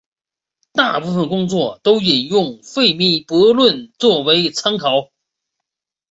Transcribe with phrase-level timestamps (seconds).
[0.73, 5.11] 大部分工作都引用费米悖论作为参考。